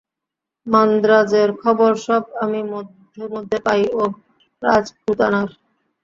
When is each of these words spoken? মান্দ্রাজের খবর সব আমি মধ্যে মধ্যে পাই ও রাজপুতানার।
মান্দ্রাজের 0.67 1.49
খবর 1.61 1.91
সব 2.05 2.23
আমি 2.43 2.59
মধ্যে 2.71 3.23
মধ্যে 3.33 3.57
পাই 3.65 3.81
ও 3.93 4.01
রাজপুতানার। 4.61 5.49